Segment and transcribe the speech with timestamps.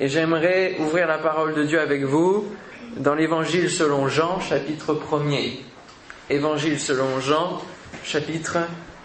[0.00, 2.46] et j'aimerais ouvrir la parole de Dieu avec vous
[2.96, 5.60] dans l'évangile selon Jean, chapitre 1er.
[6.30, 7.60] Évangile selon Jean,
[8.02, 8.58] chapitre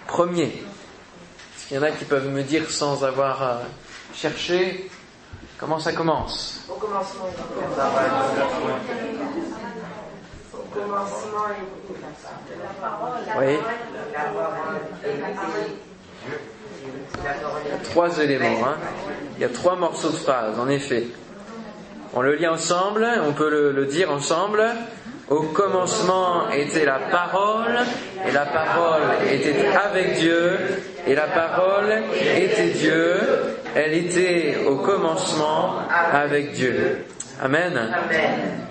[0.08, 0.44] 1er.
[0.44, 3.56] Est-ce qu'il y en a qui peuvent me dire sans avoir euh,
[4.14, 4.90] cherché
[5.58, 6.66] comment ça commence?
[6.70, 7.26] Au commencement,
[13.38, 13.58] Oui.
[17.44, 18.66] Il trois éléments.
[18.66, 18.78] Hein.
[19.38, 21.08] Il y a trois morceaux de phrase, en effet.
[22.14, 24.64] On le lit ensemble, on peut le, le dire ensemble.
[25.28, 27.80] Au commencement était la parole,
[28.28, 29.02] et la parole
[29.32, 30.56] était avec Dieu,
[31.08, 31.92] et la parole
[32.24, 33.18] était Dieu,
[33.74, 37.06] elle était au commencement avec Dieu.
[37.42, 37.76] Amen.
[37.76, 38.68] Amen.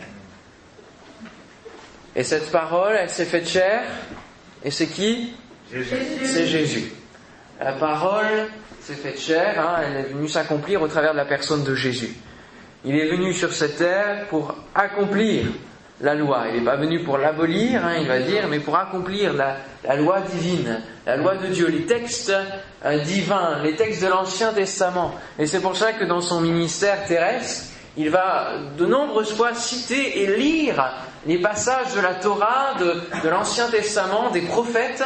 [2.15, 3.83] Et cette parole, elle s'est faite chair,
[4.65, 5.35] et c'est qui?
[6.25, 6.93] C'est Jésus.
[7.61, 8.49] La parole
[8.85, 12.15] s'est faite chair, hein, elle est venue s'accomplir au travers de la personne de Jésus.
[12.85, 15.47] Il est venu sur cette terre pour accomplir
[16.03, 16.45] la loi.
[16.51, 20.21] Il n'est pas venu pour l'abolir, hein, il va dire, mais pour accomplir la, loi
[20.21, 22.31] divine, la loi de Dieu, les textes
[22.85, 25.15] euh, divins, les textes de l'Ancien Testament.
[25.39, 30.25] Et c'est pour ça que dans son ministère terrestre, il va de nombreuses fois citer
[30.25, 30.93] et lire
[31.27, 35.03] les passages de la Torah, de l'Ancien Testament, des prophètes,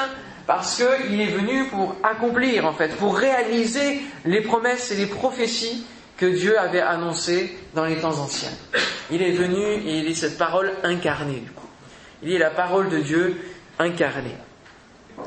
[0.48, 5.84] parce qu'il est venu pour accomplir, en fait, pour réaliser les promesses et les prophéties
[6.16, 8.56] que Dieu avait annoncées dans les temps anciens.
[9.10, 11.66] Il est venu il est cette parole incarnée, du coup.
[12.22, 13.36] Il est la parole de Dieu
[13.78, 14.38] incarnée.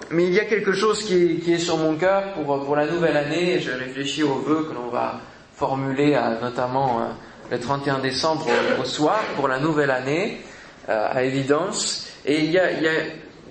[0.09, 3.15] Mais il y a quelque chose qui est, sur mon cœur pour, pour la nouvelle
[3.15, 3.59] année.
[3.59, 5.19] Je réfléchis aux vœux que l'on va
[5.55, 7.03] formuler, notamment euh,
[7.51, 8.47] le 31 décembre
[8.81, 10.41] au, soir, pour la nouvelle année,
[10.89, 12.07] euh, à évidence.
[12.25, 12.71] Et il y a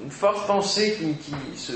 [0.03, 1.73] une forte pensée qui, qui se,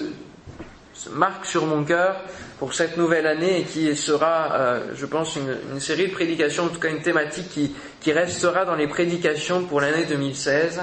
[0.92, 2.16] se, marque sur mon cœur
[2.58, 6.64] pour cette nouvelle année et qui sera, euh, je pense, une, une, série de prédications,
[6.64, 10.80] en tout cas une thématique qui, qui restera dans les prédications pour l'année 2016.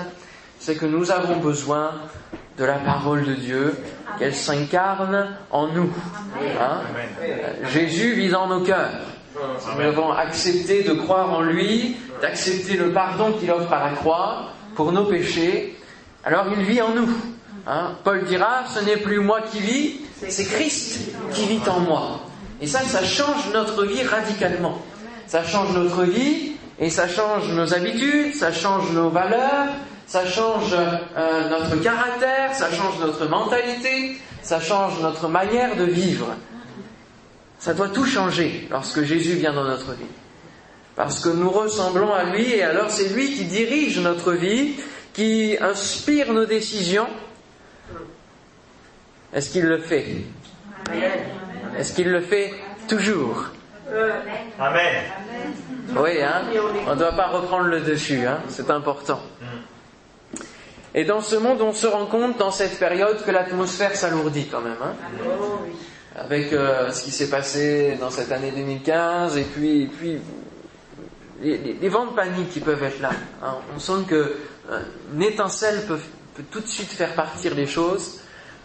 [0.60, 1.94] C'est que nous avons besoin
[2.58, 3.76] de la parole de Dieu,
[4.20, 5.90] qu'elle s'incarne en nous.
[6.60, 6.82] Hein?
[7.74, 8.92] Jésus vit dans nos cœurs.
[9.76, 14.50] Nous devons accepter de croire en lui, d'accepter le pardon qu'il offre à la croix
[14.76, 15.78] pour nos péchés.
[16.24, 17.10] Alors il vit en nous.
[17.68, 19.96] Hein Paul dira, ce n'est plus moi qui vis,
[20.28, 22.22] c'est Christ qui vit en moi.
[22.62, 24.82] Et ça, ça change notre vie radicalement.
[25.28, 29.70] Ça change notre vie et ça change nos habitudes, ça change nos valeurs,
[30.08, 36.28] ça change euh, notre caractère, ça change notre mentalité, ça change notre manière de vivre.
[37.60, 40.04] Ça doit tout changer lorsque Jésus vient dans notre vie.
[40.96, 44.74] Parce que nous ressemblons à lui et alors c'est lui qui dirige notre vie,
[45.14, 47.08] qui inspire nos décisions.
[49.34, 50.06] Est-ce qu'il le fait?
[51.78, 52.54] Est-ce qu'il le fait
[52.88, 53.46] toujours?
[54.60, 55.04] Amen.
[55.96, 56.44] Oui, hein?
[56.88, 58.40] On ne doit pas reprendre le dessus, hein?
[58.50, 59.22] C'est important.
[60.94, 64.62] Et dans ce monde, on se rend compte dans cette période que l'atmosphère s'alourdit quand
[64.62, 64.76] même.
[64.84, 64.94] Hein?
[66.18, 70.18] Avec euh, ce qui s'est passé dans cette année 2015 et puis, et puis
[71.42, 73.12] les, les, les, vents de panique qui peuvent être là.
[73.42, 73.56] Hein?
[73.74, 74.36] On sent que
[74.70, 74.80] euh,
[75.14, 76.00] une étincelle peut,
[76.36, 78.21] peut, tout de suite faire partir les choses.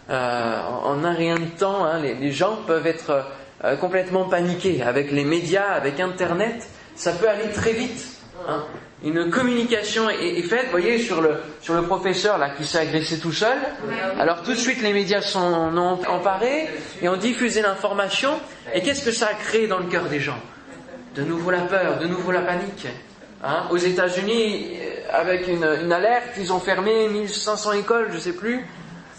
[0.08, 3.24] Euh, en, un rien de temps, hein, les, les, gens peuvent être
[3.64, 6.68] euh, complètement paniqués avec les médias, avec Internet.
[6.94, 8.06] Ça peut aller très vite.
[8.48, 8.64] Hein.
[9.04, 12.78] Une communication est, est, faite, vous voyez, sur le, sur le professeur là qui s'est
[12.78, 13.58] agressé tout seul.
[14.18, 15.38] Alors tout de suite les médias sont
[15.76, 16.68] ont emparés
[17.02, 18.30] et ont diffusé l'information.
[18.74, 20.38] Et qu'est-ce que ça a créé dans le cœur des gens?
[21.14, 22.86] De nouveau la peur, de nouveau la panique.
[23.42, 24.78] Hein Aux États-Unis,
[25.12, 28.66] avec une, une, alerte, ils ont fermé 1500 écoles, je sais plus.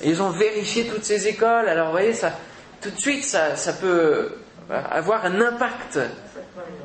[0.03, 1.67] Ils ont vérifié toutes ces écoles.
[1.67, 2.33] Alors vous voyez, ça,
[2.81, 4.31] tout de suite, ça, peut
[4.69, 5.99] avoir un impact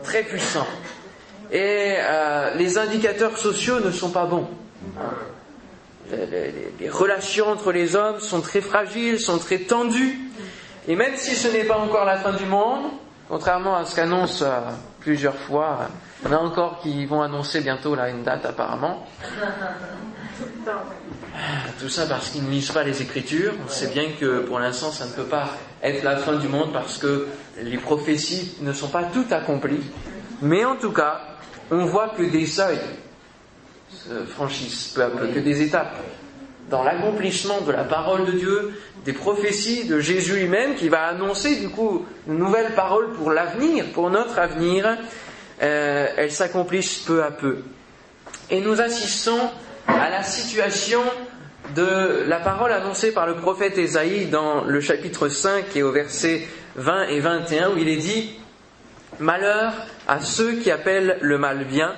[0.02, 0.66] très puissant
[1.52, 4.48] et euh, les indicateurs sociaux ne sont pas bons.
[6.10, 10.18] Les, relations entre les hommes sont très fragiles, sont très tendues.
[10.88, 12.84] Et même si ce n'est pas encore la fin du monde,
[13.28, 14.60] contrairement à ce qu'annonce euh,
[15.00, 15.88] plusieurs fois,
[16.22, 19.06] il y en a encore qui vont annoncer bientôt là une date apparemment.
[21.80, 23.52] Tout ça parce qu'ils ne lisent pas les Écritures.
[23.64, 25.50] On sait bien que pour l'instant ça ne peut pas
[25.82, 27.26] être la fin du monde parce que
[27.60, 29.84] les prophéties ne sont pas toutes accomplies.
[30.40, 31.20] Mais en tout cas,
[31.70, 32.80] on voit que des seuils
[33.90, 35.96] se franchissent peu à peu, que des étapes
[36.70, 38.72] dans l'accomplissement de la parole de Dieu,
[39.04, 43.86] des prophéties de Jésus lui-même qui va annoncer du coup une nouvelle parole pour l'avenir,
[43.92, 44.96] pour notre avenir,
[45.62, 47.58] euh, elles s'accomplissent peu à peu.
[48.50, 49.50] Et nous assistons
[49.86, 51.02] à la situation
[51.74, 56.46] de la parole annoncée par le prophète Ésaïe dans le chapitre 5 et au verset
[56.76, 58.38] 20 et 21 où il est dit
[59.18, 59.72] Malheur
[60.08, 61.94] à ceux qui appellent le mal bien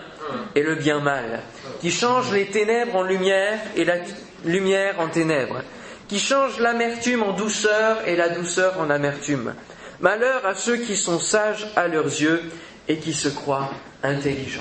[0.54, 1.40] et le bien mal,
[1.80, 3.96] qui changent les ténèbres en lumière et la
[4.44, 5.62] lumière en ténèbres,
[6.08, 9.54] qui changent l'amertume en douceur et la douceur en amertume.
[10.00, 12.42] Malheur à ceux qui sont sages à leurs yeux
[12.88, 13.70] et qui se croient
[14.02, 14.60] intelligents.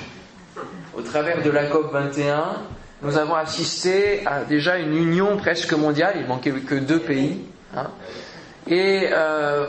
[0.96, 2.62] Au travers de la COP 21,
[3.04, 7.44] nous avons assisté à déjà une union presque mondiale, il manquait que deux pays,
[7.76, 7.90] hein.
[8.66, 9.66] et euh,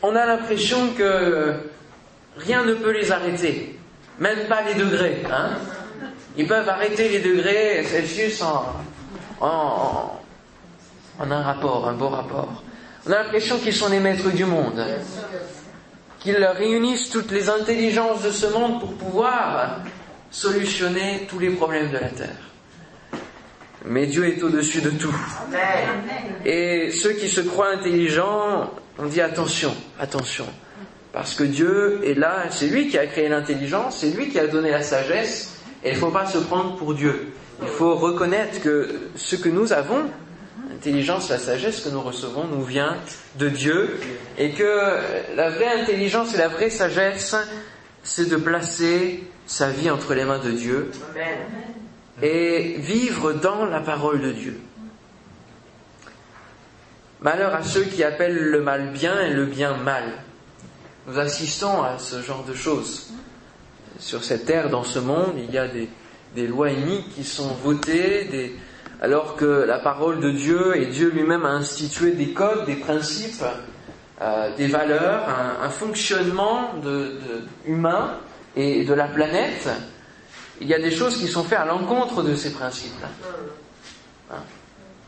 [0.00, 1.52] on a l'impression que
[2.36, 3.76] rien ne peut les arrêter,
[4.20, 5.22] même pas les degrés.
[5.30, 5.50] Hein.
[6.36, 8.66] Ils peuvent arrêter les degrés Celsius en,
[9.40, 10.20] en,
[11.18, 12.62] en un rapport, un beau rapport.
[13.04, 14.86] On a l'impression qu'ils sont les maîtres du monde,
[16.20, 19.80] qu'ils réunissent toutes les intelligences de ce monde pour pouvoir
[20.30, 22.50] solutionner tous les problèmes de la Terre.
[23.84, 25.14] Mais Dieu est au-dessus de tout.
[26.44, 30.46] Et ceux qui se croient intelligents, on dit attention, attention.
[31.12, 34.46] Parce que Dieu est là, c'est lui qui a créé l'intelligence, c'est lui qui a
[34.46, 37.32] donné la sagesse, et il ne faut pas se prendre pour Dieu.
[37.62, 40.04] Il faut reconnaître que ce que nous avons,
[40.70, 42.96] l'intelligence, la sagesse que nous recevons, nous vient
[43.36, 43.98] de Dieu,
[44.38, 44.98] et que
[45.34, 47.34] la vraie intelligence et la vraie sagesse,
[48.02, 50.92] c'est de placer sa vie entre les mains de Dieu
[52.22, 54.60] et vivre dans la parole de Dieu.
[57.20, 60.04] Malheur à ceux qui appellent le mal bien et le bien mal.
[61.08, 63.10] Nous assistons à ce genre de choses.
[63.98, 68.56] Sur cette terre, dans ce monde, il y a des, lois iniques qui sont votées,
[69.00, 73.44] alors que la parole de Dieu et Dieu lui-même a institué des codes, des principes,
[74.22, 75.28] euh, des valeurs,
[75.60, 76.70] un, fonctionnement
[77.66, 78.20] humain
[78.56, 79.68] et de la planète.
[80.60, 83.08] Il y a des choses qui sont faites à l'encontre de ces principes-là.
[84.32, 84.42] Hein?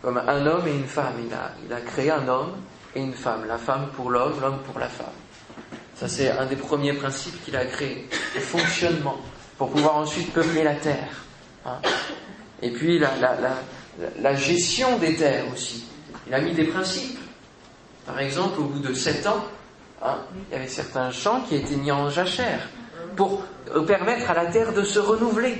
[0.00, 1.14] Comme un homme et une femme.
[1.24, 2.54] Il a, créé un homme
[2.94, 5.06] et une femme, la femme pour l'homme, l'homme pour la femme.
[5.94, 9.18] Ça, c'est un des premiers principes qu'il a créé, le fonctionnement,
[9.58, 11.22] pour pouvoir ensuite peupler la terre.
[11.64, 11.78] Hein?
[12.62, 15.84] Et puis la, gestion des terres aussi.
[16.26, 17.18] Il a mis des principes.
[18.06, 19.44] Par exemple, au bout de sept ans,
[20.02, 20.18] hein,
[20.48, 22.68] il y avait certains champs qui étaient mis en jachère
[23.16, 23.42] pour
[23.86, 25.58] permettre à la terre de se renouveler.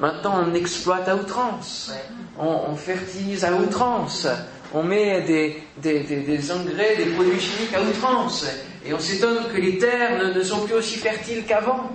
[0.00, 1.92] Maintenant, on exploite à outrance,
[2.38, 4.26] on, fertilise à outrance,
[4.74, 8.46] on met des, des, engrais, des produits chimiques à outrance,
[8.84, 11.92] et on s'étonne que les terres ne, sont plus aussi fertiles qu'avant.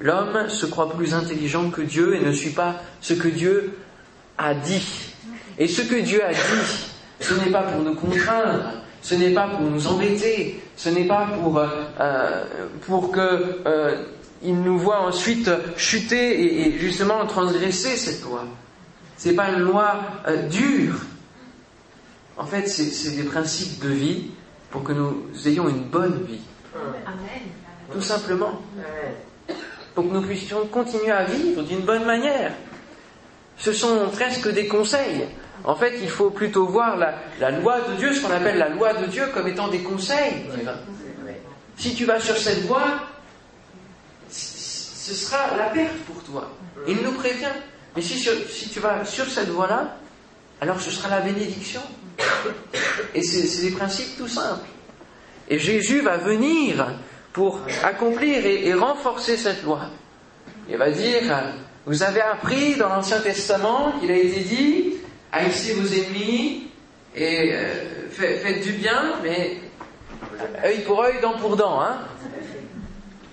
[0.00, 3.78] L'homme se croit plus intelligent que Dieu et ne suit pas ce que Dieu
[4.36, 5.14] a dit.
[5.58, 6.90] Et ce que Dieu a dit,
[7.20, 11.26] ce n'est pas pour nous contraindre, ce n'est pas pour nous embêter, ce n'est pas
[11.40, 12.44] pour, euh,
[12.86, 14.04] pour que euh,
[14.42, 18.44] il nous voit ensuite chuter et, justement transgresser cette loi.
[19.16, 20.94] C'est pas une loi euh, dure.
[22.36, 24.30] En fait, c'est des principes de vie
[24.70, 26.40] pour que nous ayons une bonne vie.
[27.92, 28.60] Tout simplement.
[29.94, 32.52] Pour que nous puissions continuer à vivre d'une bonne manière.
[33.56, 35.24] Ce sont presque des conseils.
[35.64, 38.94] En fait, il faut plutôt voir la, loi de Dieu, ce qu'on appelle la loi
[38.94, 40.44] de Dieu, comme étant des conseils
[41.76, 43.00] Si tu vas sur cette voie,
[44.28, 46.50] ce sera la perte pour toi.
[46.86, 47.46] Il nous prévient.
[47.96, 49.96] Mais si tu vas sur cette voie-là,
[50.60, 51.80] alors ce sera la bénédiction.
[53.14, 54.66] Et c'est des principes tout simples.
[55.48, 56.88] Et Jésus va venir
[57.32, 59.82] pour accomplir et, renforcer cette loi.
[60.68, 61.22] Il va dire,
[61.86, 64.87] vous avez appris dans l'Ancien Testament qu'il a été dit,
[65.32, 66.70] haïssez vos ennemis
[67.14, 69.58] et euh, faites du bien, mais
[70.64, 71.80] œil pour œil, dent pour dent.
[71.80, 71.98] Hein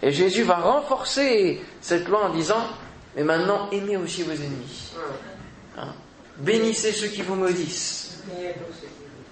[0.02, 2.64] et Jésus va renforcer cette loi en disant,
[3.16, 4.94] mais maintenant aimez aussi vos ennemis.
[5.78, 5.94] Hein?
[6.38, 8.24] Bénissez ceux qui vous maudissent.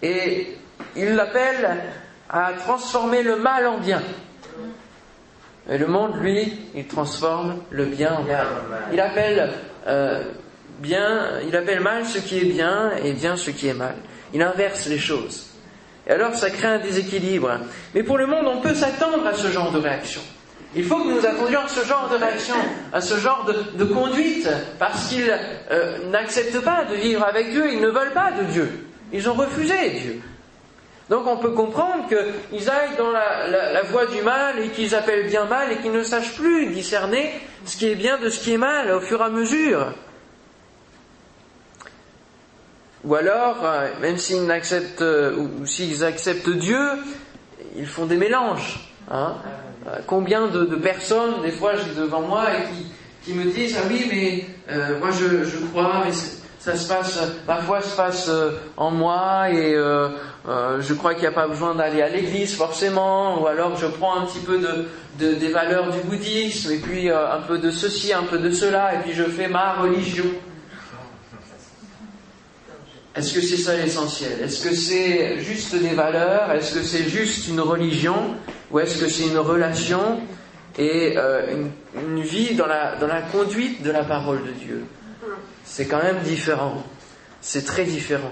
[0.01, 0.57] Et
[0.95, 1.83] il l'appelle
[2.29, 4.01] à transformer le mal en bien.
[5.69, 8.47] Et le monde, lui, il transforme le bien en mal.
[8.91, 9.53] Il appelle
[9.87, 10.23] euh,
[10.89, 13.95] il appelle mal ce qui est bien et bien ce qui est mal.
[14.33, 15.47] Il inverse les choses.
[16.07, 17.59] Et alors ça crée un déséquilibre.
[17.93, 20.21] Mais pour le monde, on peut s'attendre à ce genre de réaction.
[20.75, 22.55] Il faut que nous attendions à ce genre de réaction,
[22.91, 24.49] à ce genre de, conduite,
[24.79, 25.31] parce qu'ils
[25.71, 28.87] euh, n'acceptent pas de vivre avec Dieu, ils ne veulent pas de Dieu.
[29.11, 30.21] Ils ont refusé Dieu.
[31.09, 35.45] Donc on peut comprendre qu'ils aillent dans la, voie du mal et qu'ils appellent bien
[35.45, 37.31] mal et qu'ils ne sachent plus discerner
[37.65, 39.93] ce qui est bien de ce qui est mal au fur et à mesure.
[43.03, 46.79] Ou alors, euh, même s'ils n'acceptent, euh, ou s'ils acceptent Dieu,
[47.75, 48.79] ils font des mélanges.
[49.11, 49.35] Hein
[49.87, 54.07] euh, combien de, personnes, des fois, j'ai devant moi et qui, me disent Ah oui,
[54.09, 56.13] mais moi je, crois, mais
[56.59, 58.31] ça se passe, la foi se passe
[58.77, 63.47] en moi et je crois qu'il n'y a pas besoin d'aller à l'église forcément, ou
[63.47, 67.57] alors je prends un petit peu de, des valeurs du bouddhisme, et puis un peu
[67.57, 70.25] de ceci, un peu de cela, et puis je fais ma religion.
[73.15, 74.41] Est-ce que c'est ça l'essentiel?
[74.41, 76.51] Est-ce que c'est juste des valeurs?
[76.51, 78.35] Est-ce que c'est juste une religion?
[78.71, 80.19] Ou est-ce que c'est une relation
[80.79, 84.85] et euh, une, vie dans la, conduite de la parole de Dieu?
[85.63, 86.83] C'est quand même différent.
[87.39, 88.31] C'est très différent.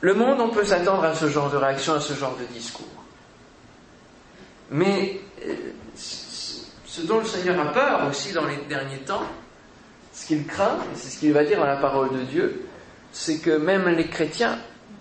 [0.00, 2.86] Le monde, on peut s'attendre à ce genre de réaction, à ce genre de discours.
[4.70, 5.54] Mais euh,
[5.94, 9.24] ce dont le Seigneur a peur aussi dans les derniers temps,
[10.14, 12.65] ce qu'il craint, c'est ce qu'il va dire dans la parole de Dieu,
[13.18, 14.58] c'est que même les chrétiens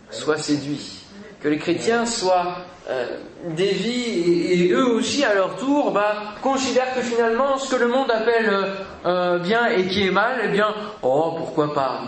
[0.10, 1.04] soient séduits,
[1.42, 3.18] que les chrétiens soient euh,
[3.58, 8.50] et, eux aussi à leur tour bah, considèrent que finalement ce que le monde appelle
[8.50, 12.04] euh, euh, bien et qui est mal, eh bien, oh pourquoi pas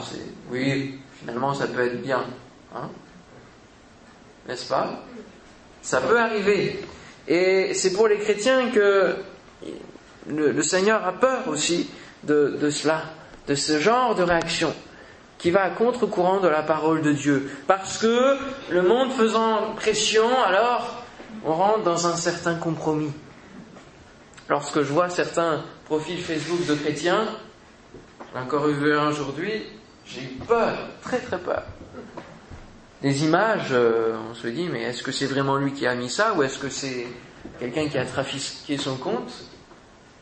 [0.50, 2.24] Oui, finalement ça peut être bien,
[2.74, 2.90] hein.
[4.48, 5.04] N'est-ce pas?
[5.82, 6.80] Ça peut arriver.
[7.28, 9.18] Et c'est pour les chrétiens que
[10.30, 11.90] le, Seigneur a peur aussi
[12.24, 13.04] de cela,
[13.50, 14.74] de ce genre de réaction
[15.38, 17.52] qui va à contre-courant de la parole de Dieu.
[17.68, 18.38] Parce que
[18.70, 21.04] le monde faisant pression, alors
[21.46, 23.12] on rentre dans un certain compromis.
[24.50, 27.26] Lorsque je vois certains profils Facebook de chrétiens,
[28.36, 29.64] encore vu un aujourd'hui,
[30.06, 31.64] j'ai eu peur, très très peur.
[33.02, 36.10] Des images, euh, on se dit, mais est-ce que c'est vraiment lui qui a mis
[36.10, 37.08] ça ou est-ce que c'est
[37.60, 39.32] quelqu'un qui a trafiqué son compte?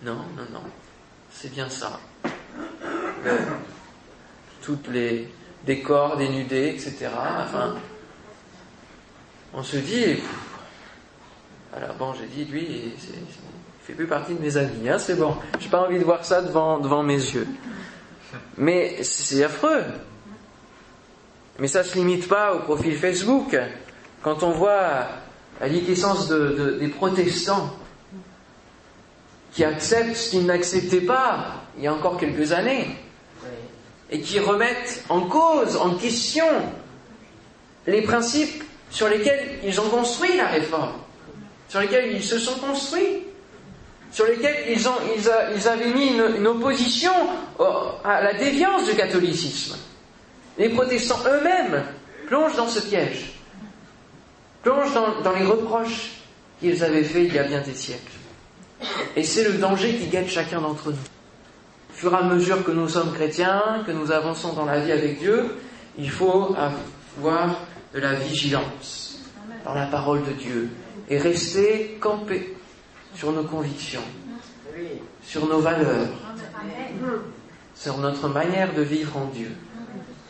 [0.01, 0.63] Non, non, non.
[1.31, 1.99] C'est bien ça
[4.65, 5.27] toutes les
[5.65, 7.07] décors dénudés, etc.
[7.43, 7.75] Enfin,
[9.53, 10.17] on se dit,
[11.75, 12.93] alors bon, j'ai dit, lui, il
[13.83, 15.35] fait plus partie de mes amis, hein, c'est bon.
[15.59, 17.47] J'ai pas envie de voir ça devant, mes yeux.
[18.57, 19.83] Mais c'est affreux.
[21.59, 23.57] Mais ça se limite pas au profil Facebook.
[24.23, 25.07] Quand on voit
[25.61, 27.73] la liquescence de, des protestants
[29.53, 32.87] qui acceptent ce qu'ils n'acceptaient pas il y a encore quelques années,
[34.11, 36.45] et qui remettent en cause, en question,
[37.87, 40.93] les principes sur lesquels ils ont construit la réforme,
[41.69, 43.23] sur lesquels ils se sont construits,
[44.11, 47.11] sur lesquels ils, avaient mis une, opposition
[48.03, 49.75] à la déviance du catholicisme.
[50.57, 51.83] Les protestants eux-mêmes
[52.27, 53.33] plongent dans ce piège,
[54.63, 56.11] plongent dans les reproches
[56.59, 58.13] qu'ils avaient faits il y a bien des siècles.
[59.15, 61.14] Et c'est le danger qui guette chacun d'entre nous
[61.95, 65.19] fur et à mesure que nous sommes chrétiens, que nous avançons dans la vie avec
[65.19, 65.55] Dieu,
[65.97, 67.61] il faut avoir
[67.93, 69.19] de la vigilance
[69.63, 70.69] dans la parole de Dieu
[71.09, 72.55] et rester campé
[73.15, 74.03] sur nos convictions,
[75.23, 76.09] sur nos valeurs,
[77.73, 79.51] sur notre manière de vivre en Dieu.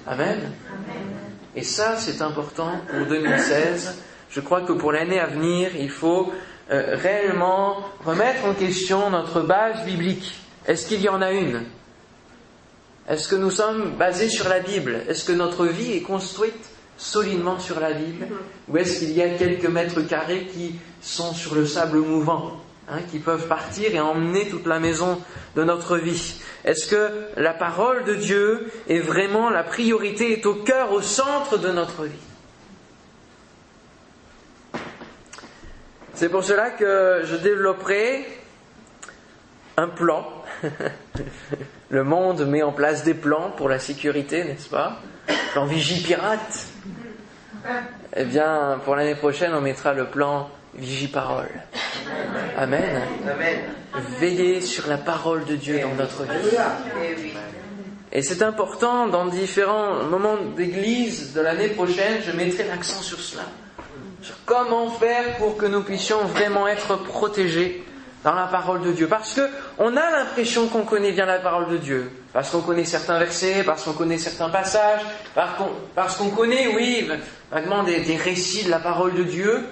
[0.05, 0.51] Amen.
[1.55, 4.03] Et ça, c'est important pour 2016.
[4.29, 6.31] Je crois que pour l'année à venir, il faut
[6.69, 10.44] euh, réellement remettre en question notre base biblique.
[10.67, 11.63] Est-ce qu'il y en a une?
[13.07, 15.03] Est-ce que nous sommes basés sur la Bible?
[15.07, 18.27] Est-ce que notre vie est construite solidement sur la Bible?
[18.67, 22.53] Ou est-ce qu'il y a quelques mètres carrés qui sont sur le sable mouvant,
[22.89, 25.21] hein, qui peuvent partir et emmener toute la maison
[25.55, 26.41] de notre vie?
[26.63, 31.59] Est-ce que la parole de Dieu est vraiment la priorité, est au cœur, au centre
[31.59, 32.11] de notre vie?
[36.15, 38.25] C'est pour cela que je développerai
[39.77, 40.25] un plan
[41.89, 44.99] le monde met en place des plans pour la sécurité, n'est-ce pas?
[45.53, 46.67] Plan Vigipirate.
[48.15, 51.49] Eh bien, pour l'année prochaine, on mettra le plan Vigiparole.
[52.57, 53.01] Amen.
[53.29, 53.59] Amen.
[54.19, 56.57] Veillez sur la parole de Dieu dans notre vie.
[58.11, 63.43] Et c'est important, dans différents moments d'église de l'année prochaine, je mettrai l'accent sur cela.
[64.21, 67.83] Sur comment faire pour que nous puissions vraiment être protégés
[68.25, 69.07] dans la parole de Dieu.
[69.07, 69.41] Parce que
[69.77, 72.11] on a l'impression qu'on connaît bien la parole de Dieu.
[72.33, 75.01] Parce qu'on connaît certains versets, parce qu'on connaît certains passages,
[75.93, 77.07] parce qu'on connaît, oui,
[77.51, 79.63] vaguement des, des récits de la parole de Dieu.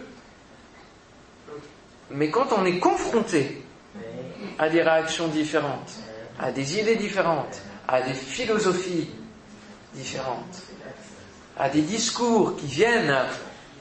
[2.12, 3.64] Mais quand on est confronté
[4.60, 5.92] à des réactions différentes,
[6.40, 9.10] à des idées différentes, à des philosophies
[9.96, 10.62] différentes,
[11.58, 13.16] à des discours qui viennent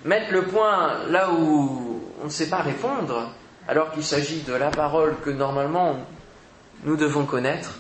[0.07, 3.35] mettre le point là où on ne sait pas répondre,
[3.69, 5.97] alors qu'il s'agit de la parole que normalement
[6.85, 7.79] nous devons connaître,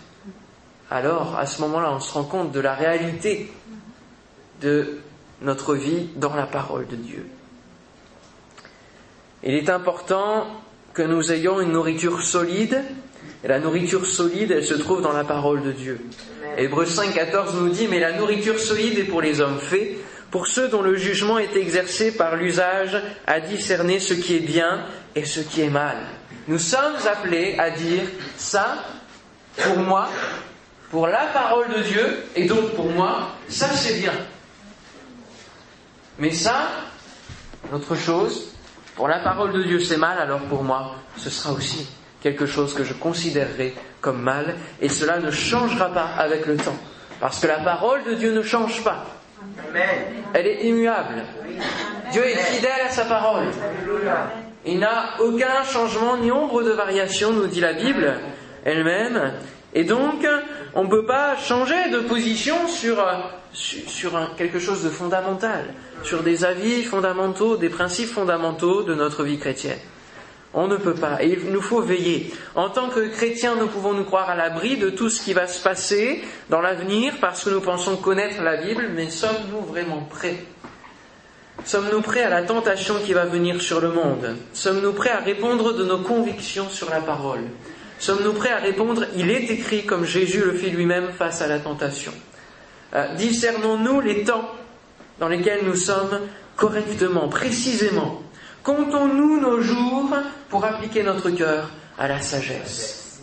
[0.91, 3.53] alors à ce moment-là on se rend compte de la réalité
[4.61, 4.99] de
[5.41, 7.27] notre vie dans la parole de Dieu.
[9.43, 10.47] Il est important
[10.95, 12.83] que nous ayons une nourriture solide,
[13.43, 16.01] et la nourriture solide, elle se trouve dans la parole de Dieu.
[16.57, 19.97] Hébreu 5.14 nous dit, mais la nourriture solide est pour les hommes faits,
[20.31, 24.85] pour ceux dont le jugement est exercé par l'usage à discerner ce qui est bien
[25.15, 25.97] et ce qui est mal.
[26.49, 28.03] Nous sommes appelés à dire
[28.37, 28.77] ça,
[29.57, 30.09] pour moi,
[30.91, 34.13] pour la parole de Dieu, et donc pour moi, ça c'est bien.
[36.19, 36.69] Mais ça,
[37.73, 38.55] autre chose,
[38.97, 41.89] pour la parole de Dieu c'est mal, alors pour moi, ce sera aussi
[42.21, 46.77] quelque chose que je considérerai comme mal, et cela ne changera pas avec le temps,
[47.21, 49.07] parce que la parole de Dieu ne change pas.
[50.35, 51.25] Elle est immuable.
[52.11, 53.47] Dieu est fidèle à sa parole.
[54.65, 58.15] Il n'a aucun changement ni ombre de variation, nous dit la Bible
[58.65, 59.33] elle-même.
[59.75, 60.27] Et donc,
[60.75, 63.05] on ne peut pas changer de position sur,
[63.53, 65.65] sur, quelque chose de fondamental,
[66.05, 69.79] sur des avis fondamentaux, des principes fondamentaux de notre vie chrétienne.
[70.55, 71.23] On ne peut pas.
[71.25, 72.31] Et il nous faut veiller.
[72.55, 75.47] En tant que chrétiens, nous pouvons nous croire à l'abri de tout ce qui va
[75.47, 80.37] se passer dans l'avenir parce que nous pensons connaître la Bible, mais sommes-nous vraiment prêts?
[81.65, 84.37] Sommes-nous prêts à la tentation qui va venir sur le monde?
[84.53, 87.45] Sommes-nous prêts à répondre de nos convictions sur la parole?
[87.99, 91.61] Sommes-nous prêts à répondre Il est écrit comme Jésus le fit lui-même face à la
[91.61, 92.13] tentation?
[92.95, 94.51] Euh, Discernons-nous les temps
[95.21, 96.19] dans lesquels nous sommes
[96.57, 98.23] correctement, précisément.
[98.65, 100.11] Comptons-nous nos jours
[100.49, 103.21] pour appliquer notre cœur à la sagesse?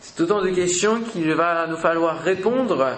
[0.00, 2.96] C'est autant de questions qu'il va nous falloir répondre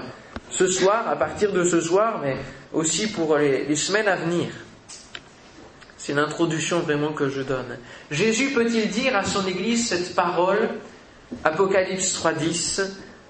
[0.52, 2.36] ce soir, à partir de ce soir, mais
[2.72, 4.48] aussi pour les, semaines à venir.
[5.96, 7.78] C'est l'introduction vraiment que je donne.
[8.10, 10.68] Jésus peut-il dire à son Église cette parole,
[11.44, 12.82] Apocalypse 3.10,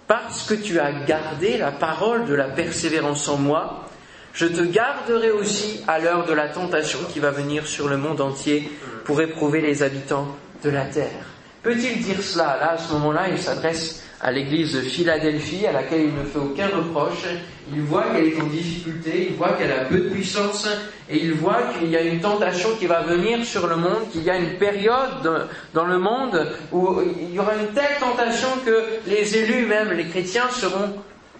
[0.06, 3.88] parce que tu as gardé la parole de la persévérance en moi,
[4.32, 8.20] je te garderai aussi à l'heure de la tentation qui va venir sur le monde
[8.20, 8.70] entier
[9.04, 10.26] pour éprouver les habitants
[10.64, 11.26] de la terre.
[11.62, 16.02] Peut-il dire cela Là, à ce moment-là, il s'adresse à l'église de Philadelphie, à laquelle
[16.02, 17.26] il ne fait aucun reproche.
[17.72, 20.68] Il voit qu'elle est en difficulté, il voit qu'elle a peu de puissance,
[21.10, 24.22] et il voit qu'il y a une tentation qui va venir sur le monde, qu'il
[24.22, 28.84] y a une période dans le monde où il y aura une telle tentation que
[29.08, 30.94] les élus, même les chrétiens, seront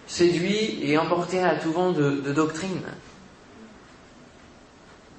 [0.05, 2.81] séduit et emporté à tout vent de, de doctrine.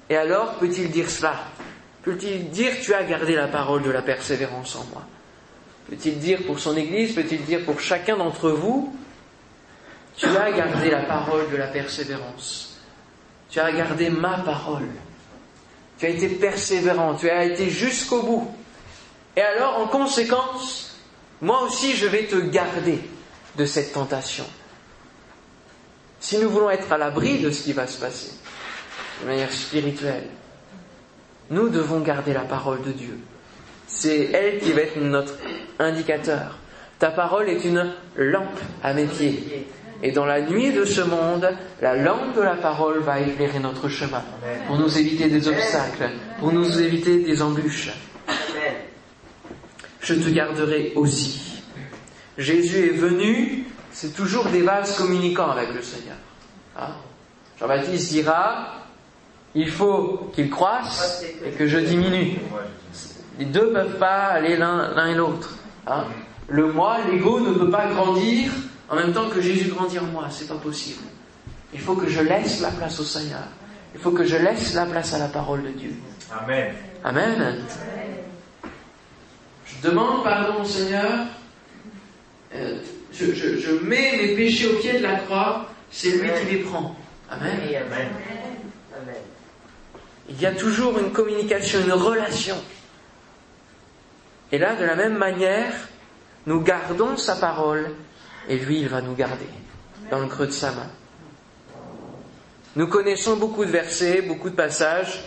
[0.07, 1.33] Et alors peut-il dire cela?
[2.03, 5.01] Peut-il dire tu as gardé la parole de la persévérance en moi?
[5.89, 8.95] Peut-il dire pour son Église, peut-il dire pour chacun d'entre vous,
[10.17, 12.77] tu as gardé la parole de la persévérance.
[13.49, 14.87] Tu as gardé ma parole.
[15.97, 18.55] Tu as été persévérant, tu as été jusqu'au bout.
[19.35, 20.97] Et alors, en conséquence,
[21.41, 22.99] moi aussi, je vais te garder
[23.57, 24.45] de cette tentation.
[26.19, 28.31] Si nous voulons être à l'abri de ce qui va se passer,
[29.21, 30.27] de manière spirituelle,
[31.49, 33.19] nous devons garder la parole de Dieu.
[33.95, 35.33] C'est elle qui va être notre
[35.79, 36.57] indicateur.
[36.99, 39.67] Ta parole est une lampe à mes pieds.
[40.03, 41.49] Et dans la nuit de ce monde,
[41.81, 44.23] la lampe de la parole va éclairer notre chemin
[44.67, 47.91] pour nous éviter des obstacles, pour nous éviter des embûches.
[50.01, 51.63] Je te garderai aussi.
[52.37, 56.17] Jésus est venu c'est toujours des vases communicants avec le Seigneur.
[56.77, 56.89] Hein?
[57.57, 58.73] Jean-Baptiste dira,
[59.55, 62.37] il faut qu'il croisse et que je diminue.
[63.39, 65.55] Les deux ne peuvent pas aller l'un et l'autre.
[65.87, 66.05] Hein?
[66.47, 68.51] Le moi, l'ego ne peut pas grandir
[68.89, 70.27] en même temps que Jésus grandit en moi.
[70.29, 71.03] C'est pas possible.
[71.73, 73.43] Il faut que je laisse la place au Seigneur.
[73.93, 75.93] Il faut que je laisse la place à la parole de Dieu.
[76.31, 76.73] Amen.
[77.03, 77.55] Amen.
[79.65, 81.25] Je demande pardon au Seigneur.
[82.53, 82.77] Euh,
[83.11, 86.95] je, mets mes péchés au pied de la croix, c'est lui qui les prend.
[87.29, 87.59] Amen.
[90.29, 92.55] Il y a toujours une communication, une relation.
[94.51, 95.73] Et là, de la même manière,
[96.45, 97.91] nous gardons sa parole
[98.47, 99.47] et lui, il va nous garder
[100.11, 100.89] dans le creux de sa main.
[102.75, 105.23] Nous connaissons beaucoup de versets, beaucoup de passages,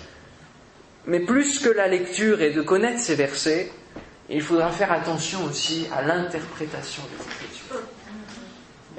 [1.06, 3.72] mais plus que la lecture et de connaître ces versets,
[4.28, 7.82] il faudra faire attention aussi à l'interprétation des Écritures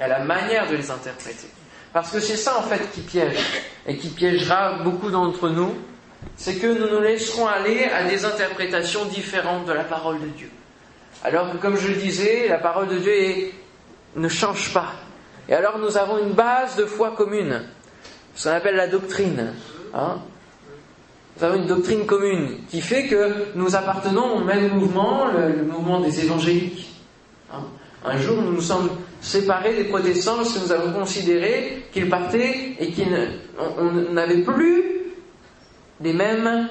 [0.00, 1.48] à la manière de les interpréter.
[1.92, 3.36] Parce que c'est ça en fait qui piège
[3.86, 5.74] et qui piégera beaucoup d'entre nous,
[6.36, 10.50] c'est que nous nous laisserons aller à des interprétations différentes de la parole de Dieu.
[11.22, 13.52] Alors que comme je le disais, la parole de Dieu
[14.16, 14.92] ne change pas.
[15.48, 17.62] Et alors nous avons une base de foi commune,
[18.34, 19.52] ce qu'on appelle la doctrine.
[19.92, 20.18] Hein
[21.36, 26.00] nous avons une doctrine commune qui fait que nous appartenons au même mouvement, le, mouvement
[26.00, 26.88] des évangéliques.
[27.52, 27.64] Hein.
[28.04, 32.76] Un jour, nous nous sommes séparés des protestants parce que nous avons considéré qu'ils partaient
[32.78, 34.99] et qu'on n'avait plus
[36.00, 36.68] les mêmes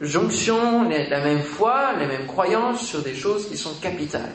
[0.00, 4.34] jonctions, la même foi, les mêmes croyances sur des choses qui sont capitales.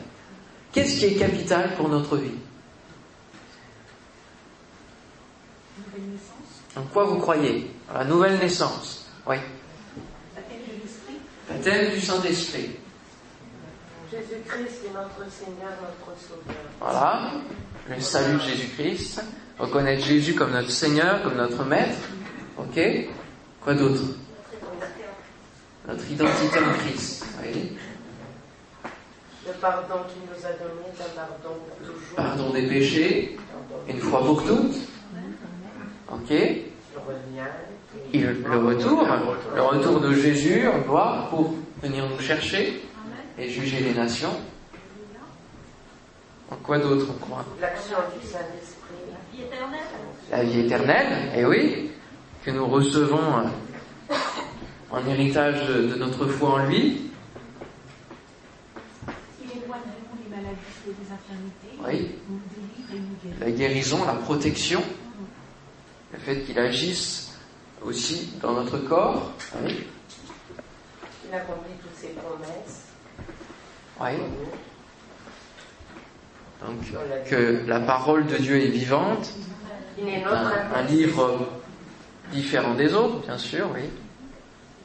[0.72, 2.34] Qu'est-ce qui est capital pour notre vie?
[6.76, 7.70] En quoi vous croyez?
[7.92, 9.06] La nouvelle naissance.
[9.26, 9.36] Oui.
[11.48, 12.70] Baptême du Saint-Esprit.
[14.10, 16.56] Jésus-Christ est notre Seigneur, notre Sauveur.
[16.80, 17.32] Voilà.
[17.88, 19.22] Le salut de Jésus-Christ.
[19.58, 21.98] Reconnaître Jésus comme notre Seigneur, comme notre Maître.
[22.58, 22.80] Ok?
[23.62, 24.02] Quoi d'autre?
[25.86, 27.26] Notre identité en Christ.
[27.42, 27.76] Oui.
[29.46, 32.16] Le pardon qu'il nous a donné est un pardon pour toujours.
[32.16, 33.36] Pardon des péchés,
[33.88, 34.76] une fois pour toutes.
[36.10, 36.30] Ok.
[36.30, 39.06] Et le, le retour,
[39.54, 42.82] le retour de Jésus en gloire pour venir nous chercher
[43.38, 44.34] et juger les nations.
[46.50, 47.44] En quoi d'autre on croit?
[47.60, 48.80] L'action du Saint-Esprit.
[49.10, 49.80] La vie éternelle.
[50.30, 51.90] La vie éternelle, et oui,
[52.44, 53.42] que nous recevons euh,
[54.94, 57.10] en héritage de notre foi en lui.
[61.84, 62.10] Oui.
[63.40, 64.82] La guérison, la protection,
[66.12, 67.36] le fait qu'il agisse
[67.82, 69.32] aussi dans notre corps.
[69.64, 69.84] Oui.
[71.26, 72.86] Il accomplit toutes ses promesses.
[74.00, 74.12] Oui.
[76.64, 79.32] Donc, que la parole de Dieu est vivante.
[80.00, 81.48] Un, un livre
[82.32, 83.82] différent des autres, bien sûr, oui.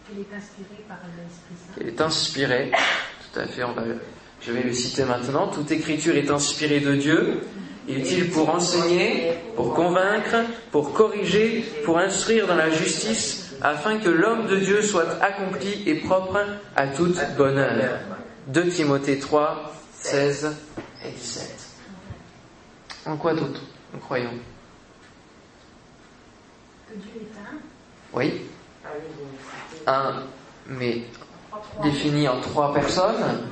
[0.10, 1.74] Qu'elle est inspirée par l'Esprit Saint.
[1.78, 2.72] Qu'elle est inspirée,
[3.32, 3.84] tout à fait, on va,
[4.42, 5.48] je vais le citer maintenant.
[5.48, 7.42] Toute écriture est inspirée de Dieu,
[7.88, 10.38] utile pour enseigner, pour convaincre,
[10.72, 15.96] pour corriger, pour instruire dans la justice, afin que l'homme de Dieu soit accompli et
[15.96, 16.40] propre
[16.76, 18.00] à toute bonne œuvre?
[18.48, 20.56] 2 Timothée 3, 16
[21.06, 21.68] et 17.
[23.06, 23.62] En quoi d'autre
[23.94, 24.34] nous croyons?
[26.88, 27.58] Que Dieu est un?
[28.14, 28.42] Oui.
[29.88, 30.24] Un,
[30.68, 31.04] mais
[31.84, 33.48] défini en trois personnes.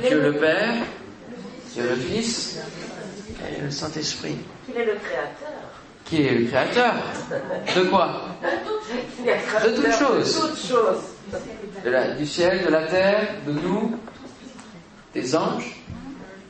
[0.00, 0.74] Dieu le Père,
[1.72, 2.58] Dieu le Fils
[3.58, 4.38] et le Saint-Esprit.
[4.66, 5.52] Qui est le Créateur
[6.04, 6.94] Qui est le Créateur
[7.76, 8.22] De quoi
[9.64, 11.04] De toutes choses.
[11.84, 13.98] De la, du ciel, de la terre, de nous,
[15.12, 15.82] des anges.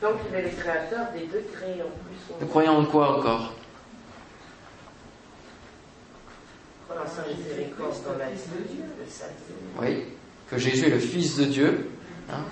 [0.01, 2.35] Donc il est le Créateur des degrés en plus.
[2.41, 3.55] Nous croyons en quoi encore?
[9.81, 10.05] Oui,
[10.51, 11.91] que Jésus est le Fils de Dieu.
[12.31, 12.45] Hein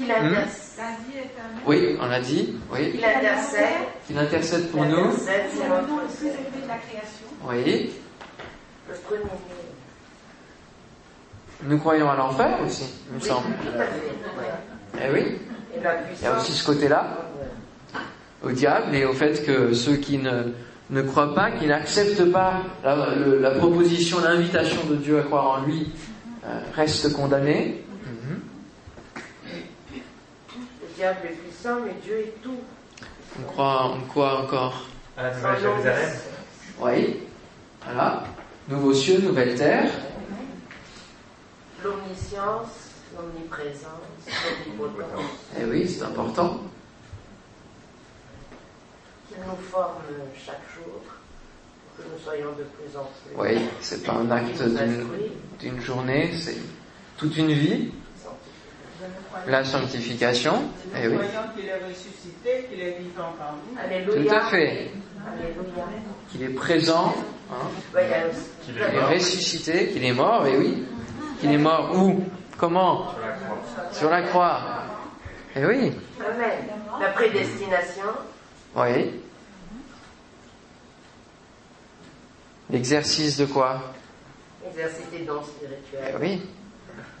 [0.00, 0.84] qu'il intercède.
[1.66, 2.56] Oui, on l'a dit.
[2.72, 2.92] Oui.
[2.92, 3.64] Qu'il intercède.
[4.06, 5.12] Qu'il intercède pour nous.
[5.16, 7.26] C'est de la création.
[7.44, 7.92] Oui.
[11.62, 13.48] Nous croyons à l'enfer aussi, il me semble.
[14.98, 15.38] Eh oui.
[15.76, 15.82] Il
[16.24, 17.18] y a aussi ce côté-là,
[18.42, 20.52] au diable et au fait que ceux qui ne,
[20.90, 25.64] ne croient pas, qui n'acceptent pas la, la proposition, l'invitation de Dieu à croire en
[25.64, 25.92] lui,
[26.44, 27.84] euh, restent condamnés.
[31.00, 32.60] diable est puissant, mais Dieu est tout.
[33.38, 34.84] On croit en quoi encore?
[35.16, 36.10] À la nouvelle Jérusalem.
[36.78, 37.16] Oui.
[37.84, 38.24] Voilà.
[38.68, 39.90] Nouveau cieux, nouvelle terre.
[41.82, 42.68] L'omniscience,
[43.16, 44.28] l'omniprésence,
[44.78, 45.24] l'omnipotence.
[45.58, 46.60] Eh oui, c'est important.
[49.30, 49.94] Qu'il nous forme
[50.44, 51.00] chaque jour
[51.86, 53.36] pour que nous soyons de plus en plus.
[53.36, 54.60] Oui, c'est pas un acte
[55.60, 56.56] d'une journée, c'est
[57.16, 57.92] toute une vie.
[59.46, 60.64] La sanctification.
[61.00, 61.16] Eh oui.
[61.54, 64.24] qu'il est ressuscité, qu'il est vivant parmi nous.
[64.24, 64.90] Tout à fait.
[66.32, 67.14] Qu'il est présent,
[67.52, 68.00] hein.
[68.64, 70.84] qu'il est ressuscité, qu'il est mort, eh oui.
[71.40, 72.24] Qu'il est mort où?
[72.58, 73.14] Comment?
[73.92, 74.60] Sur la croix.
[75.54, 75.92] Eh oui.
[77.00, 78.04] La prédestination.
[78.76, 79.10] Oui.
[82.70, 83.92] L'exercice de quoi?
[84.64, 86.14] L'exercice des dons spirituels.
[86.14, 86.42] Eh oui.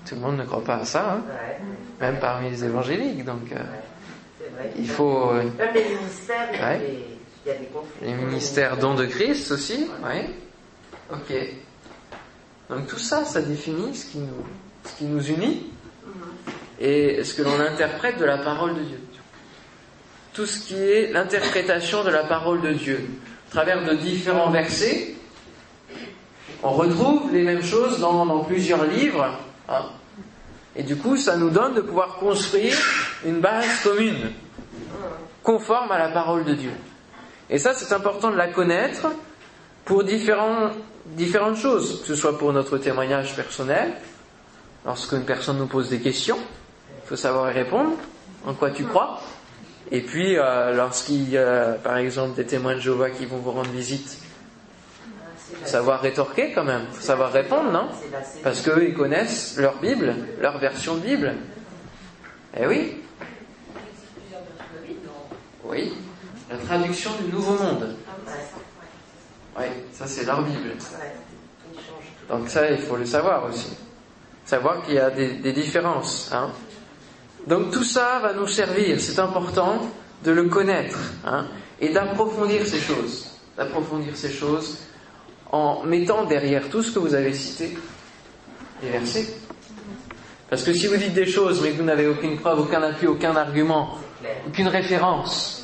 [0.06, 1.22] Tout le monde ne croit pas à ça, hein
[2.00, 3.24] même parmi les évangéliques.
[3.24, 3.62] Donc, euh,
[4.76, 5.30] il faut.
[5.30, 7.04] Euh, même les ministères, il y a des,
[7.44, 8.06] il y a des conflits.
[8.06, 10.34] Les ministères dons de Christ aussi, oui.
[11.12, 11.34] Ok.
[12.68, 14.44] Donc tout ça, ça définit ce qui nous,
[14.84, 15.66] ce qui nous unit
[16.78, 19.00] et ce que l'on interprète de la parole de Dieu.
[20.40, 23.06] Tout ce qui est l'interprétation de la parole de Dieu.
[23.48, 25.14] À travers de différents versets,
[26.62, 29.36] on retrouve les mêmes choses dans, plusieurs livres
[29.68, 29.84] Hein.
[30.76, 32.74] Et du coup, ça nous donne de pouvoir construire
[33.26, 34.32] une base commune,
[35.42, 36.72] conforme à la parole de Dieu.
[37.50, 39.08] Et ça, c'est important de la connaître
[39.84, 43.92] pour différentes choses, que ce soit pour notre témoignage personnel,
[44.86, 46.38] lorsqu'une personne nous pose des questions,
[47.04, 47.92] il faut savoir y répondre,
[48.46, 49.20] en quoi tu crois,
[49.90, 53.50] et puis euh, lorsqu'il y a, par exemple, des témoins de Jéhovah qui vont vous
[53.52, 54.18] rendre visite,
[55.62, 57.88] faut savoir rétorquer quand même, faut savoir répondre, non?
[58.42, 61.34] Parce qu'eux, ils connaissent leur Bible, leur version de Bible.
[62.58, 63.02] Eh oui.
[65.64, 65.92] Oui,
[66.50, 67.96] la traduction du Nouveau Monde.
[69.58, 70.72] Oui, ça c'est leur Bible.
[72.28, 73.76] Donc ça, il faut le savoir aussi.
[74.44, 76.30] Savoir qu'il y a des, différences.
[76.32, 76.50] Hein.
[77.46, 79.90] Donc tout ça va nous servir, c'est important
[80.24, 81.46] de le connaître hein,
[81.80, 83.26] et d'approfondir ces choses.
[85.52, 87.76] En mettant derrière tout ce que vous avez cité
[88.82, 89.26] des versets.
[90.48, 93.06] Parce que si vous dites des choses mais que vous n'avez aucune preuve, aucun appui,
[93.06, 93.98] aucun argument,
[94.46, 95.60] aucune référence,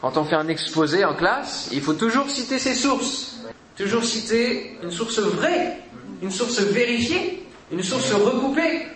[0.00, 3.40] quand on fait un exposé en classe, il faut toujours citer ses sources.
[3.76, 5.78] Toujours citer une source vraie,
[6.22, 8.86] une source vérifiée, une source recoupée.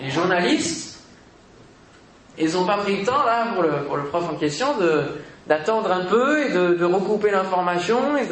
[0.00, 0.98] Les journalistes,
[2.38, 4.68] ils n'ont pas pris le temps, là, pour le, prof en question,
[5.46, 8.26] d'attendre un peu et de, recouper l'information et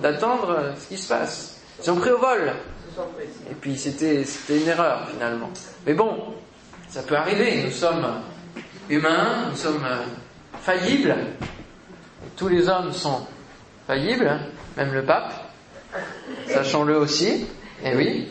[0.00, 1.60] d'attendre ce qui se passe.
[1.82, 2.52] Ils ont pris au vol.
[3.50, 5.50] Et puis c'était une erreur finalement.
[5.86, 6.34] Mais bon,
[6.88, 7.64] ça peut arriver.
[7.64, 8.06] Nous sommes
[8.88, 10.02] humains, nous sommes euh,
[10.60, 11.14] faillibles.
[12.36, 13.26] Tous les hommes sont
[13.86, 14.40] faillibles, hein,
[14.76, 15.32] même le pape.
[16.46, 17.46] Sachons-le aussi.
[17.84, 18.28] Eh oui.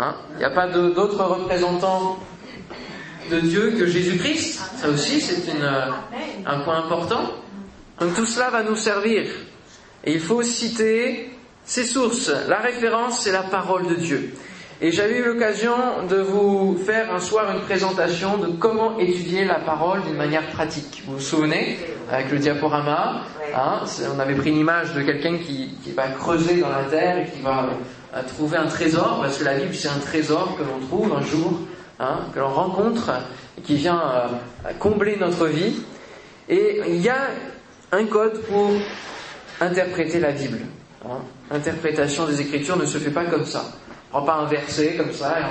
[0.00, 2.20] Hein, il n'y a pas d'autres représentants
[3.32, 4.60] de Dieu que Jésus-Christ?
[4.76, 5.90] Ça aussi, c'est euh,
[6.46, 7.32] un point important.
[7.98, 9.24] Donc tout cela va nous servir.
[10.04, 11.30] Et il faut citer
[11.64, 12.30] ces sources.
[12.48, 14.34] La référence, c'est la parole de Dieu.
[14.80, 15.74] Et j'avais eu l'occasion
[16.08, 21.02] de vous faire un soir une présentation de comment étudier la parole d'une manière pratique.
[21.08, 21.76] Vous vous souvenez?
[22.08, 23.80] Avec le diaporama, hein,
[24.14, 27.42] on avait pris une image de quelqu'un qui, va creuser dans la terre et qui
[27.42, 27.70] va
[28.14, 31.22] euh, trouver un trésor, parce que la Bible c'est un trésor que l'on trouve un
[31.22, 31.60] jour,
[32.00, 33.10] hein, que l'on rencontre,
[33.64, 35.80] qui vient euh, combler notre vie.
[36.48, 37.28] Et il y a
[37.92, 38.70] un code pour
[39.60, 40.60] interpréter la Bible.
[41.04, 41.18] Hein.
[41.50, 43.64] L'interprétation des Écritures ne se fait pas comme ça
[44.10, 45.42] prend pas un verset comme ça et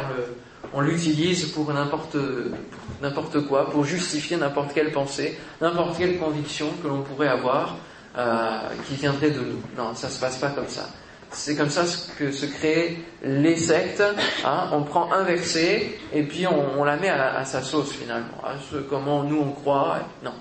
[0.74, 7.02] on l'utilise pour n'importe quoi, pour justifier n'importe quelle pensée, n'importe quelle conviction que l'on
[7.02, 7.78] pourrait avoir
[8.18, 9.62] euh, qui viendrait de nous.
[9.78, 10.90] Non, ça se passe pas comme ça.
[11.32, 11.84] C'est comme ça
[12.18, 14.02] que se créent les sectes.
[14.46, 14.70] Hein.
[14.72, 18.42] On prend un verset et puis on, la met à, sa sauce finalement,
[18.90, 20.00] comment nous on croit.
[20.24, 20.34] Non,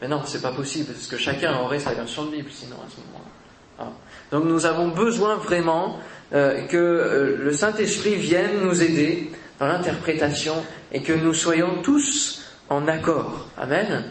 [0.00, 2.90] mais non, c'est pas possible parce que chacun aurait sa version de Bible sinon à
[2.90, 3.84] ce moment-là.
[3.84, 3.92] Hein.
[4.30, 5.98] Donc nous avons besoin vraiment
[6.34, 10.54] euh, que euh, le Saint-Esprit vienne nous aider dans l'interprétation
[10.92, 13.48] et que nous soyons tous en accord.
[13.56, 14.04] Amen.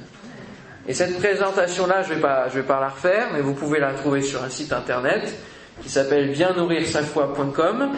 [0.88, 4.22] Et cette présentation-là, je ne vais, vais pas la refaire, mais vous pouvez la trouver
[4.22, 5.38] sur un site internet
[5.82, 7.92] qui s'appelle biennourrirsafoi.com.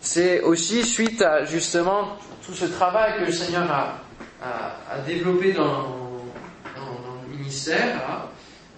[0.00, 3.98] C'est aussi suite à justement tout ce travail que le Seigneur a,
[4.42, 5.64] a, développé dans,
[6.76, 8.28] dans, le ministère,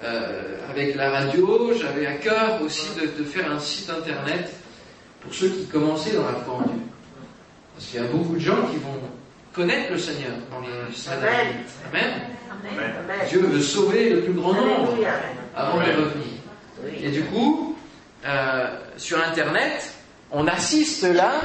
[0.02, 1.72] euh, avec la radio.
[1.78, 4.50] J'avais à cœur aussi de, de, faire un site internet
[5.20, 6.82] pour ceux qui commençaient dans la foi en Dieu.
[7.74, 9.00] Parce qu'il y a beaucoup de gens qui vont
[9.52, 10.68] connaître le Seigneur dans les
[11.10, 11.64] Amen.
[11.92, 12.28] Amen.
[13.28, 14.94] Dieu veut sauver le plus grand nombre
[15.54, 17.02] avant de revenir.
[17.02, 17.67] Et du coup,
[18.26, 19.94] euh, sur Internet,
[20.32, 21.40] on assiste là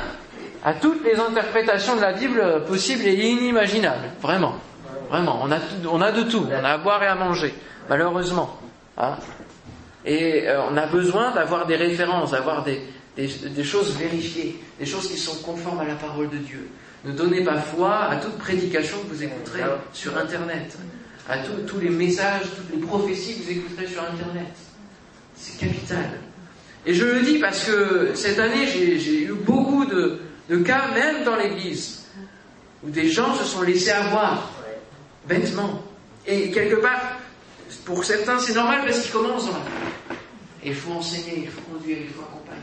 [0.63, 4.09] à toutes les interprétations de la Bible possibles et inimaginables.
[4.21, 4.55] Vraiment.
[5.09, 5.39] Vraiment.
[5.43, 6.47] On a, de tout.
[6.49, 7.53] On a à boire et à manger.
[7.89, 8.59] Malheureusement.
[8.97, 9.15] Hein.
[10.05, 12.81] et euh, on a besoin d'avoir des références, d'avoir des,
[13.17, 16.69] des, choses vérifiées, des choses qui sont conformes à la parole de Dieu.
[17.03, 20.77] Ne donnez pas foi à toute prédication que vous écouterez sur Internet,
[21.27, 24.53] à tous les messages, toutes les prophéties que vous écouterez sur Internet.
[25.35, 26.19] C'est capital.
[26.85, 30.19] Et je le dis parce que cette année, j'ai eu beaucoup de,
[30.65, 32.05] cas, même dans l'Église,
[32.83, 34.51] où des gens se sont laissés avoir,
[35.27, 35.81] bêtement.
[36.27, 37.17] Et quelque part,
[37.85, 39.63] pour certains, c'est normal parce qu'ils commencent dans la
[40.65, 42.61] il faut enseigner, il faut conduire, il faut accompagner.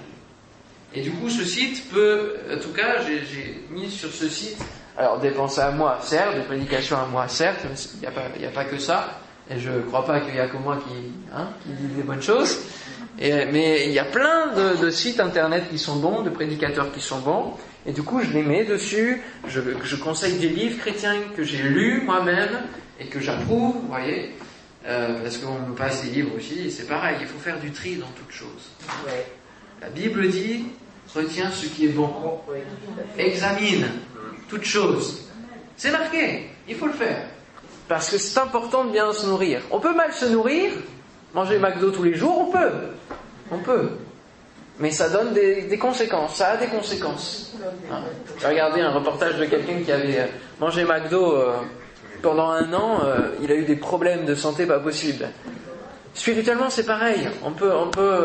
[0.95, 4.59] Et du coup, ce site peut, en tout cas, j'ai mis sur ce site,
[4.97, 7.61] alors dépenser à moi, certes, des prédications à moi, certes,
[7.95, 8.07] il n'y
[8.47, 11.13] a, pas, que ça, et je ne crois pas qu'il y a que moi qui,
[11.35, 12.59] hein, qui dit des bonnes choses,
[13.21, 16.93] et, mais il y a plein de, de, sites internet qui sont bons, de prédicateurs
[16.93, 17.55] qui sont bons,
[17.87, 21.63] et du coup, je les mets dessus, je, je conseille des livres chrétiens que j'ai
[21.63, 22.61] lus moi-même,
[22.99, 24.35] et que j'approuve, vous voyez,
[24.87, 27.97] euh, parce qu'on me passe des livres aussi, c'est pareil, il faut faire du tri
[27.97, 28.71] dans toute chose.
[29.81, 30.67] La Bible dit,
[31.15, 32.13] retiens ce qui est bon.
[33.19, 33.87] Examine
[34.49, 35.29] toute chose.
[35.77, 37.27] C'est marqué, il faut le faire.
[37.89, 39.63] Parce que c'est important de bien se nourrir.
[39.71, 40.73] On peut mal se nourrir,
[41.35, 42.73] manger McDo tous les jours, on peut.
[43.51, 43.91] On peut.
[44.79, 47.55] Mais ça donne des, conséquences, ça a des conséquences.
[48.41, 50.27] J'ai regardé un reportage de quelqu'un qui avait euh,
[50.59, 51.57] mangé McDo euh,
[52.23, 55.29] pendant un an, euh, il a eu des problèmes de santé pas possibles.
[56.15, 57.29] Spirituellement, c'est pareil.
[57.45, 58.23] On peut, on peut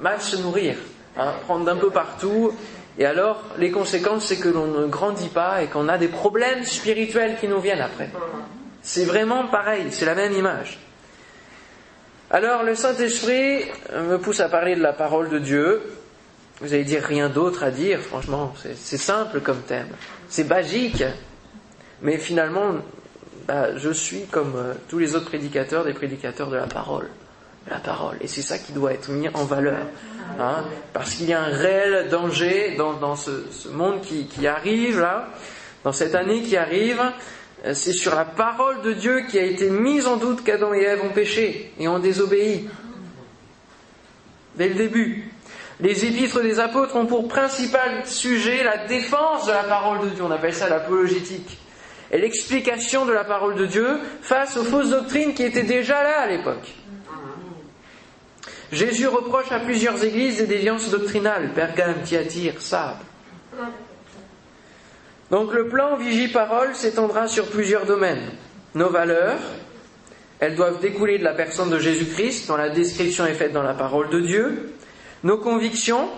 [0.00, 0.76] mal se nourrir.
[1.18, 2.52] Hein, prendre d'un peu partout.
[2.98, 6.64] Et alors, les conséquences, c'est que l'on ne grandit pas et qu'on a des problèmes
[6.64, 8.10] spirituels qui nous viennent après.
[8.82, 10.78] C'est vraiment pareil, c'est la même image.
[12.32, 15.82] Alors le Saint-Esprit me pousse à parler de la parole de Dieu.
[16.60, 19.88] Vous allez dire rien d'autre à dire, franchement, c'est simple comme thème.
[20.28, 21.02] C'est basique.
[22.02, 22.74] Mais finalement,
[23.48, 27.08] bah, je suis comme euh, tous les autres prédicateurs, des prédicateurs de la parole.
[27.68, 28.16] La parole.
[28.20, 29.86] Et c'est ça qui doit être mis en valeur.
[30.38, 35.28] Hein, parce qu'il y a un réel danger dans, ce, monde qui, qui, arrive là,
[35.82, 37.02] dans cette année qui arrive.
[37.64, 40.82] Euh, c'est sur la parole de Dieu qui a été mise en doute qu'Adam et
[40.82, 42.68] Ève ont péché et ont désobéi.
[44.56, 45.30] Dès le début.
[45.80, 50.24] Les épîtres des apôtres ont pour principal sujet la défense de la parole de Dieu.
[50.24, 51.58] On appelle ça l'apologétique
[52.10, 56.20] et l'explication de la parole de Dieu face aux fausses doctrines qui étaient déjà là
[56.22, 56.74] à l'époque.
[58.72, 62.96] Jésus reproche à plusieurs églises des déviances doctrinales, Pergame, Thyatire, Sab.
[65.30, 68.32] Donc le plan Vigie-Parole s'étendra sur plusieurs domaines.
[68.74, 69.38] Nos valeurs,
[70.40, 73.74] elles doivent découler de la personne de Jésus-Christ, dont la description est faite dans la
[73.74, 74.72] parole de Dieu.
[75.22, 76.08] Nos convictions,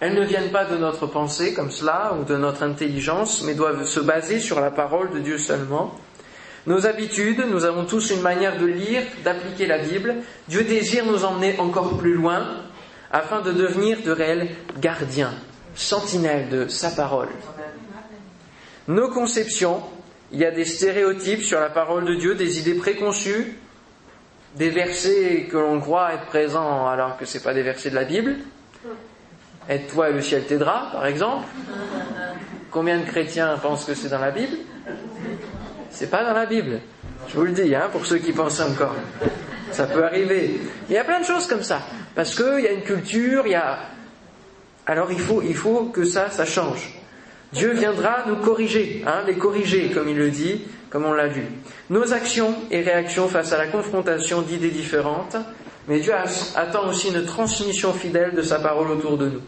[0.00, 3.84] elles ne viennent pas de notre pensée comme cela ou de notre intelligence, mais doivent
[3.84, 5.94] se baser sur la parole de Dieu seulement.
[6.66, 10.16] Nos habitudes, nous avons tous une manière de lire, d'appliquer la Bible.
[10.48, 12.44] Dieu désire nous emmener encore plus loin
[13.12, 14.48] afin de devenir de réels
[14.80, 15.34] gardiens,
[15.76, 17.28] sentinelles de sa parole.
[18.88, 19.82] Nos conceptions,
[20.32, 23.56] il y a des stéréotypes sur la parole de Dieu, des idées préconçues,
[24.54, 28.04] des versets que l'on croit être présents alors que ce pas des versets de la
[28.04, 28.36] Bible,
[29.68, 31.48] Aide-toi et le ciel t'aidera, par exemple.
[32.70, 34.56] Combien de chrétiens pensent que c'est dans la Bible?
[35.90, 36.80] C'est pas dans la Bible.
[37.28, 38.94] Je vous le dis, hein, pour ceux qui pensent encore.
[39.72, 40.60] Ça peut arriver.
[40.88, 41.80] Il y a plein de choses comme ça.
[42.14, 43.78] Parce qu'il y a une culture, il y a.
[44.86, 47.00] Alors il faut, il faut que ça, ça change.
[47.52, 51.44] Dieu viendra nous corriger, hein, les corriger, comme il le dit, comme on l'a vu.
[51.90, 55.36] Nos actions et réactions face à la confrontation d'idées différentes,
[55.88, 56.12] mais Dieu
[56.56, 59.42] attend aussi une transmission fidèle de sa parole autour de nous.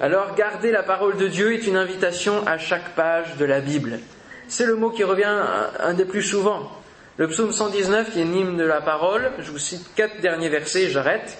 [0.00, 3.98] Alors garder la parole de Dieu est une invitation à chaque page de la Bible.
[4.46, 5.34] C'est le mot qui revient
[5.80, 6.70] un des plus souvent.
[7.16, 10.84] Le psaume 119 qui est l'hymne de la parole, je vous cite quatre derniers versets
[10.84, 11.38] et j'arrête.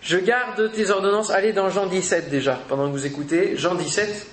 [0.00, 4.26] Je garde tes ordonnances, allez dans Jean 17 déjà, pendant que vous écoutez, Jean 17.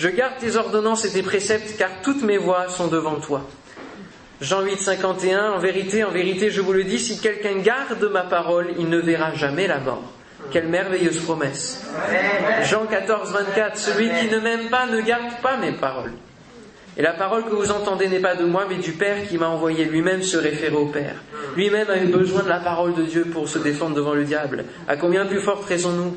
[0.00, 3.42] Je garde tes ordonnances et tes préceptes car toutes mes voies sont devant toi.
[4.40, 8.22] Jean 8, 51, en vérité, en vérité, je vous le dis, si quelqu'un garde ma
[8.22, 10.02] parole, il ne verra jamais la mort.
[10.50, 11.84] Quelle merveilleuse promesse.
[12.62, 16.14] Jean 14, 24, celui qui ne m'aime pas ne garde pas mes paroles.
[16.96, 19.48] Et la parole que vous entendez n'est pas de moi, mais du Père qui m'a
[19.48, 21.16] envoyé lui-même se référer au Père.
[21.56, 24.64] Lui-même a eu besoin de la parole de Dieu pour se défendre devant le diable.
[24.88, 26.16] À combien plus forte raison-nous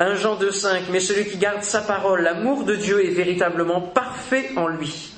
[0.00, 3.82] 1 Jean 2, 5, mais celui qui garde sa parole, l'amour de Dieu est véritablement
[3.82, 5.12] parfait en lui.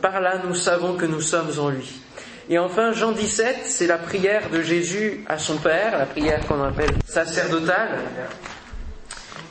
[0.00, 2.00] Par là, nous savons que nous sommes en lui.
[2.48, 6.62] Et enfin, Jean 17, c'est la prière de Jésus à son Père, la prière qu'on
[6.62, 7.98] appelle sacerdotale.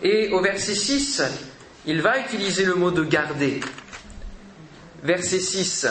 [0.02, 1.22] Et au verset 6,
[1.86, 3.60] il va utiliser le mot de garder.
[5.04, 5.88] Verset 6.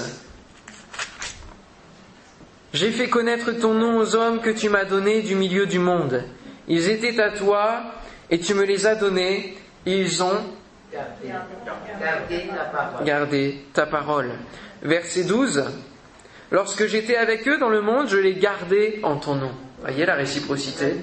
[2.73, 6.25] J'ai fait connaître ton nom aux hommes que tu m'as donnés du milieu du monde.
[6.67, 7.83] Ils étaient à toi
[8.31, 9.57] et tu me les as donnés.
[9.85, 10.41] Ils ont
[13.05, 14.31] Gardez ta parole.
[14.83, 15.65] Verset 12.
[16.51, 19.51] Lorsque j'étais avec eux dans le monde, je les gardais en ton nom.
[19.81, 20.95] Voyez la réciprocité.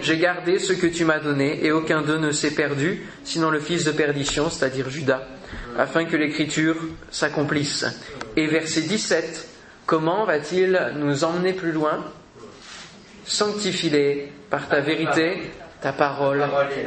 [0.00, 3.60] J'ai gardé ce que tu m'as donné, et aucun d'eux ne s'est perdu, sinon le
[3.60, 5.22] fils de perdition, c'est-à-dire Judas,
[5.78, 6.76] afin que l'écriture
[7.10, 7.84] s'accomplisse.
[8.36, 9.48] Et verset 17.
[9.86, 12.04] Comment va-t-il nous emmener plus loin?
[13.26, 15.50] Sanctifie-les par ta vérité,
[15.82, 16.44] ta parole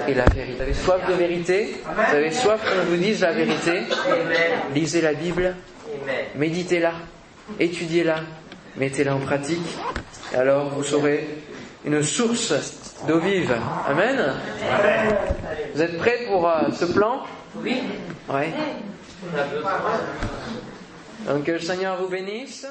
[0.07, 0.55] est la vérité.
[0.55, 3.81] Vous avez soif de vérité Vous avez soif qu'on vous dise la vérité
[4.73, 5.53] Lisez la Bible,
[6.35, 6.93] méditez-la,
[7.59, 8.21] étudiez-la,
[8.77, 9.67] mettez-la en pratique,
[10.33, 11.27] et alors vous serez
[11.85, 12.53] une source
[13.07, 13.55] d'eau vive.
[13.87, 14.33] Amen
[15.73, 17.23] Vous êtes prêts pour euh, ce plan
[17.57, 17.83] Oui.
[18.29, 18.51] Ouais.
[21.27, 22.65] Donc que le Seigneur vous bénisse.